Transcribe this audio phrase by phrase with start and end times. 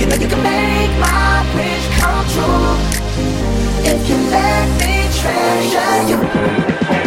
[0.00, 2.76] You think you can make my wish come true
[3.84, 7.05] if you let me treasure you?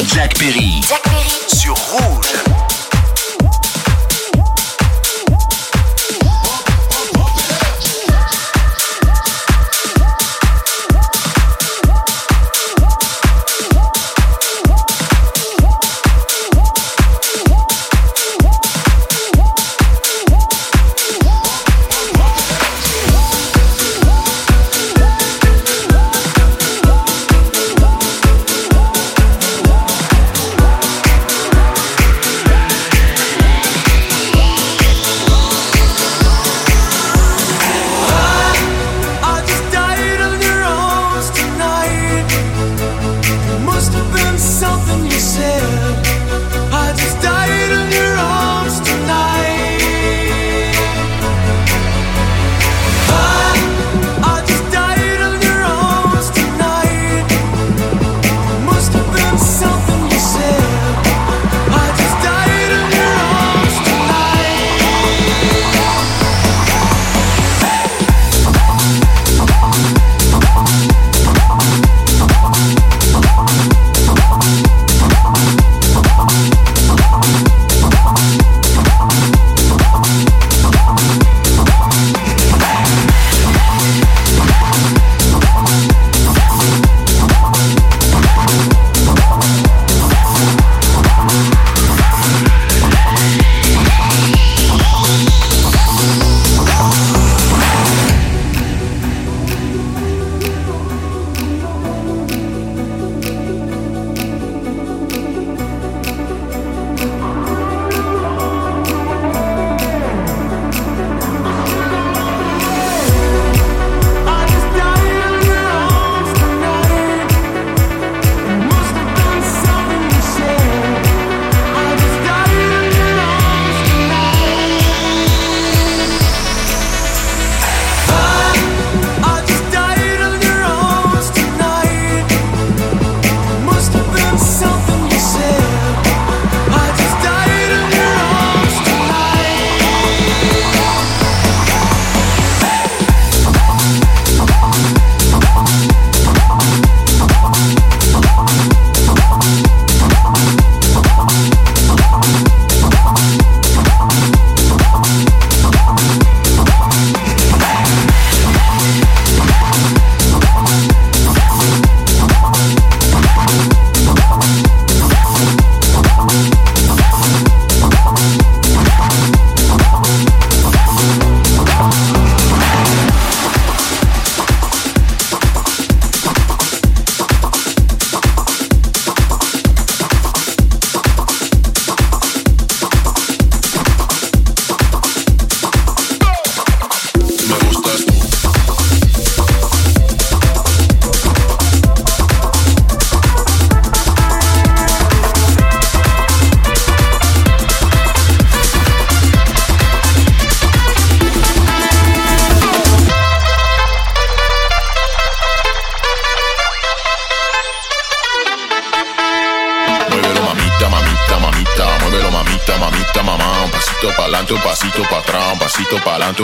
[0.00, 0.61] Jack Perry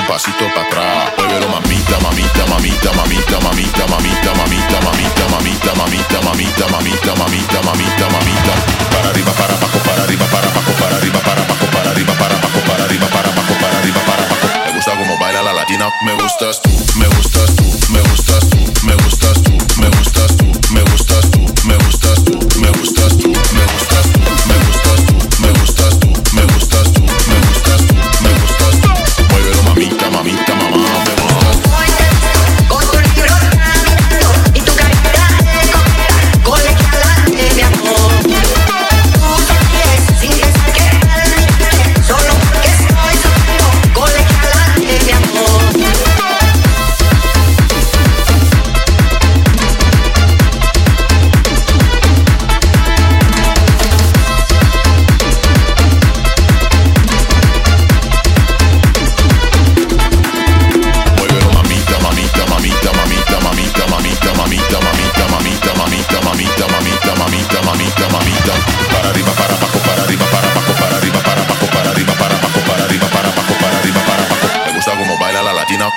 [0.09, 0.78] pasito para.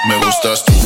[0.08, 0.81] me gustas tú.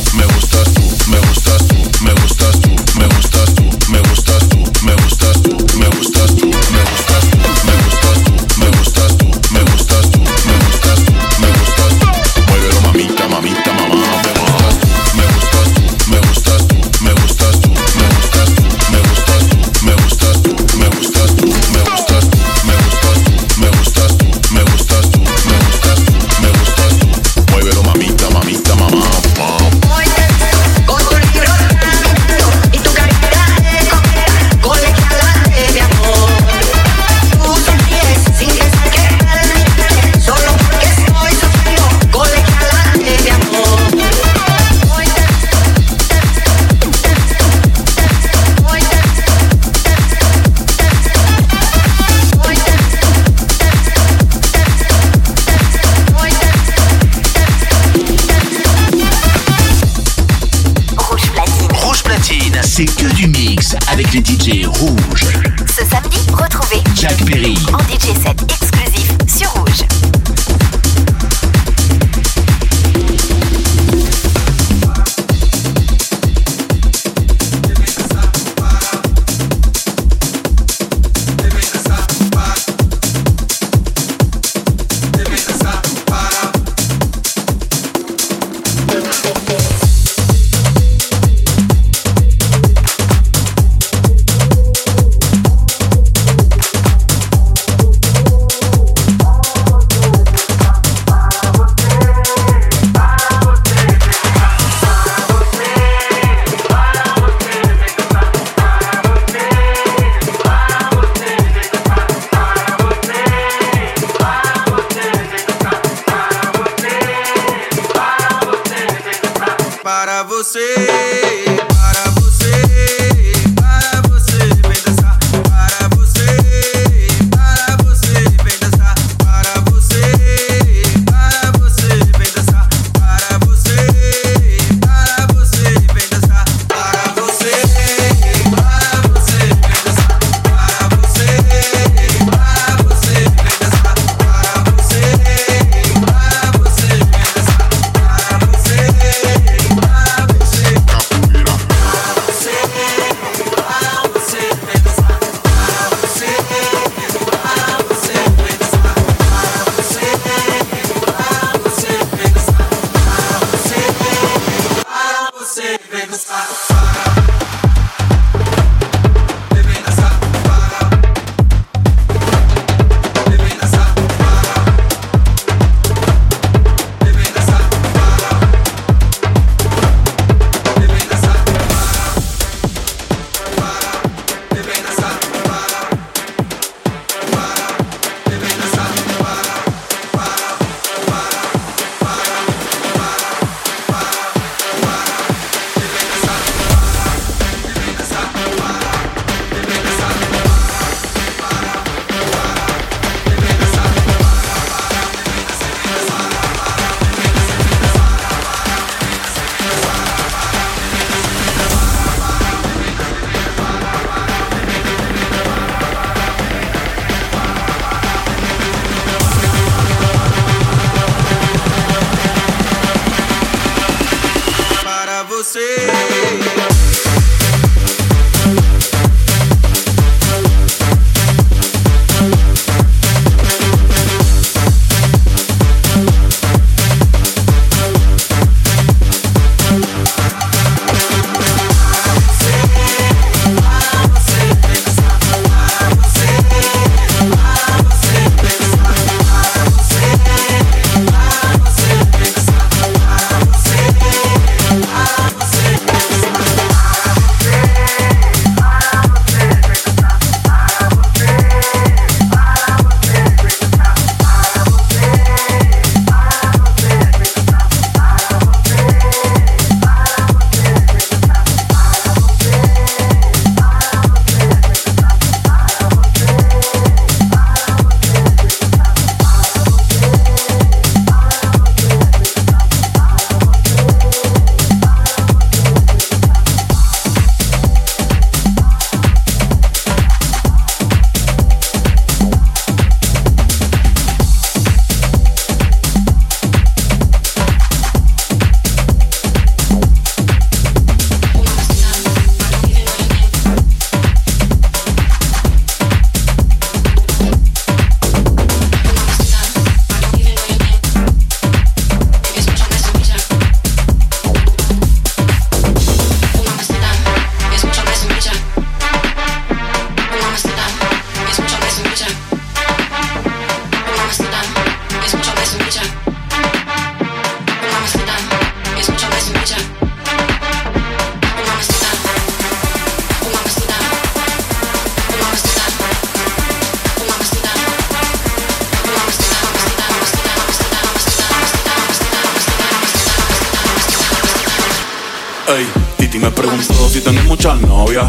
[345.48, 348.06] Ey, Titi me preguntó si tengo muchas novias.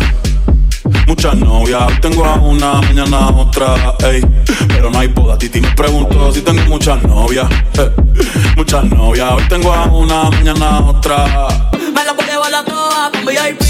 [1.06, 4.22] Muchas novias, tengo a una, mañana a otra, ey.
[4.68, 7.48] Pero no hay boda, Titi me preguntó si tengo muchas novias.
[7.78, 7.92] eh.
[8.56, 11.48] Muchas novias, hoy tengo a una, mañana a otra.
[11.94, 13.62] Me la voy a llevar a todas con VIP,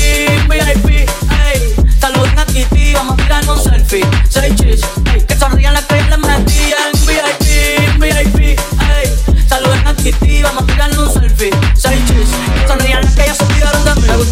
[0.49, 1.09] VIP,
[1.99, 4.05] saluden a Titi, vamos a tirar un selfie.
[4.29, 4.81] Seis chis,
[5.13, 9.45] ey, que sonrían las que les metí en VIP, VIP, ey.
[9.47, 11.49] Saluden a Titi, vamos a tirar un selfie.
[11.75, 12.29] Seis chis,
[12.61, 12.86] que sonrían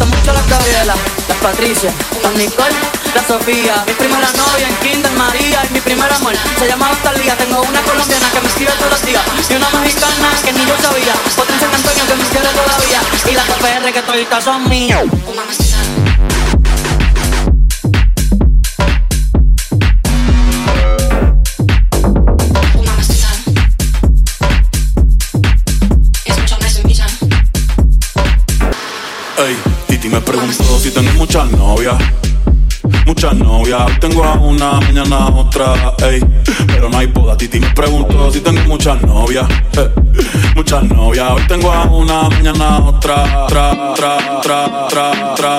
[0.00, 0.04] de mí.
[0.04, 0.94] Me gusta mucho la Gabriela,
[1.28, 2.74] la Patricia, la Nicole,
[3.14, 3.84] la Sofía.
[3.86, 7.36] Mi primera novia en Kinder María y mi primer amor se llamaba Talía.
[7.36, 10.76] Tengo una colombiana que me escribe todos los días y una mexicana que ni yo
[10.80, 11.14] sabía.
[11.36, 15.04] Otra en San Antonio que me quiere todavía y las TPR que toditas son mías.
[30.52, 31.96] Si tengo muchas novias.
[33.04, 36.20] Muchas novias, tengo a una, mañana a otra, ey.
[36.68, 39.46] Pero no hay boda, Titi me preguntó si tengo muchas novias.
[39.76, 39.90] eh.
[40.54, 45.58] Muchas novias, hoy tengo a una, mañana a otra, tra, tra, tra, tra, tra,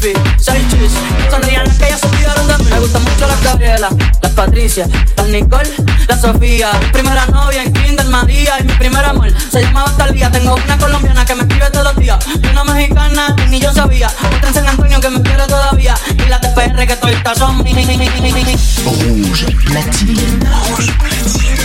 [0.00, 0.14] selfie.
[0.38, 0.92] Seis chis,
[1.30, 2.70] sonrían las que ya se olvidaron de mí.
[2.70, 3.88] Me gusta mucho la Gabriela,
[4.22, 5.70] la Patricia, la Nicole,
[6.08, 6.72] la Sofía.
[6.80, 10.30] Mi primera novia en Kinder María y mi primer amor se llamaba Talía.
[10.30, 13.72] Tengo una colombiana que me escribe todos los días y una mexicana que ni yo
[13.72, 14.08] sabía.
[14.36, 17.74] Otra en San Antonio que me quiere todavía y la TPR que toditas son mi,
[17.74, 18.56] mi, mi, mi, mi, mi, mi.
[18.84, 20.38] Rouge platine.
[20.68, 21.60] Rouge platine.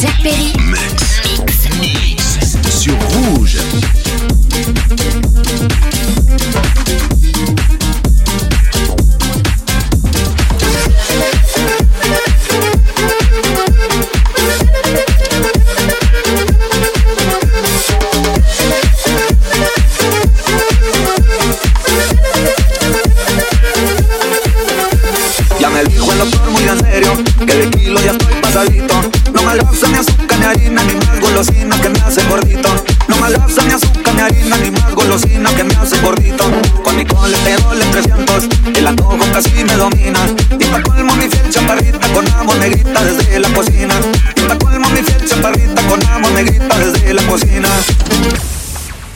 [0.00, 0.52] Jack Perry.
[0.58, 1.01] Mix.
[28.52, 28.60] No
[29.44, 32.68] me grasa ni azúcar ni harina Ni más golosina que me hace gordito.
[33.08, 36.44] No me grasa ni azúcar ni harina Ni más golosina que me hace gordito.
[36.84, 40.20] Con mi colesterol en 300 El antojo casi me domina.
[40.60, 43.94] Y pa' colmo mi fiel chaparrita Con amor me grita desde la cocina.
[44.36, 47.68] Y pa' colmo mi fiel chaparrita Con amor me grita desde la cocina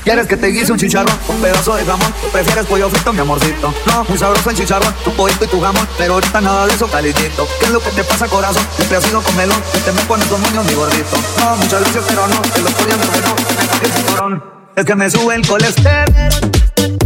[0.06, 1.12] ¿Quieres que te guise un chicharrón?
[1.26, 2.14] Un pedazo de jamón.
[2.30, 3.74] ¿Prefieres pollo frito, mi amorcito?
[3.86, 5.84] No, muy sabroso el chicharrón Tu pollito y tu jamón.
[5.98, 8.64] Pero ahorita nada de eso calentito ¿Qué es lo que te pasa, corazón?
[8.76, 11.16] Siempre has sido con melón Que te me pones dos moños, mi gordito.
[11.40, 14.44] No, muchas gracias, pero no Que me saque el cinturón
[14.76, 17.05] Es que me sube el colesterol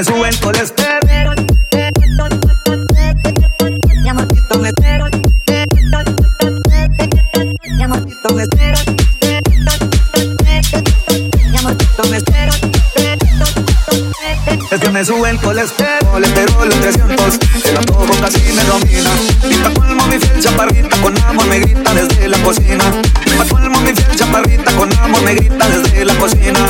[0.00, 1.00] me sube el colesterol.
[1.04, 1.90] Me
[12.08, 12.16] Mi
[14.70, 19.10] Es que me sube el colesterol, colesterol en 300 El antojo casi me domina.
[19.50, 22.84] Y pa' colmo mi fiel chaparrita Con amor me grita desde la cocina.
[23.26, 26.66] Y pa' colmo mi fiel chaparrita Con amor me grita desde la cocina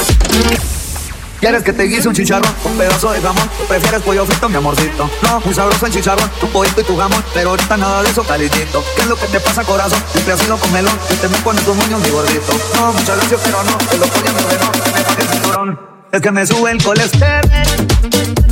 [1.40, 2.54] ¿Quieres que te guise un chicharrón?
[2.64, 3.48] Un pedazo de jamón.
[3.66, 5.10] ¿Prefieres pollo frito, mi amorcito?
[5.22, 7.24] No, muy sabroso el chicharrón Tu pollito y tu jamón.
[7.32, 10.02] Pero ahorita nada de eso calentito ¿Qué es lo que te pasa, corazón?
[10.12, 10.92] Siempre has sido con melón.
[11.08, 12.52] Y te me pones tus moños, mi gordito.
[12.76, 15.80] No, muchas gracias, pero no El doctor ya me ordenó Que me el cinturón.
[16.12, 18.49] Es que me sube el colesterol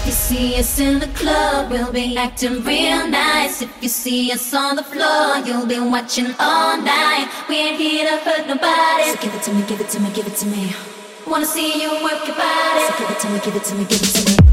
[0.00, 3.62] If you see us in the club, we'll be acting real nice.
[3.62, 7.28] If you see us on the floor, you'll be watching all night.
[7.48, 9.10] We ain't here to hurt nobody.
[9.10, 10.74] So give it to me, give it to me, give it to me.
[11.26, 12.82] Wanna see you work your body.
[12.86, 14.43] So give it to me, give it to me, give it to me.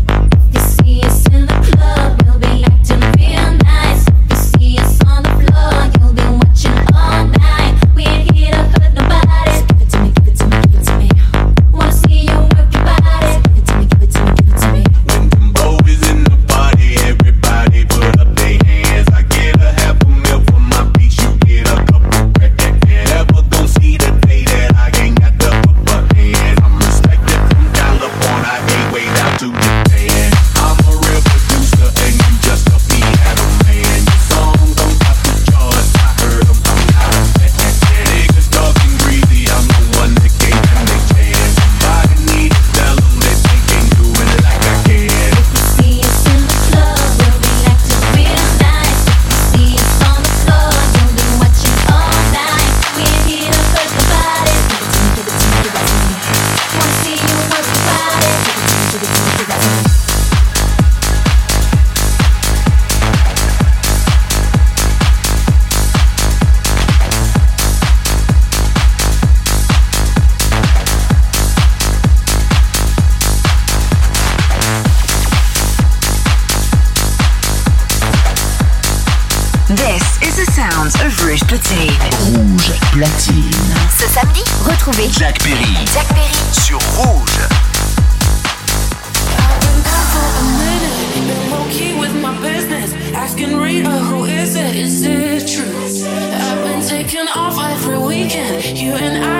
[98.73, 99.30] You and I